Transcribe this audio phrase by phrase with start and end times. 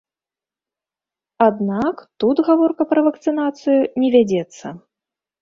[1.47, 4.65] Аднак, тут гаворка пра вакцынацыю не вядзецца.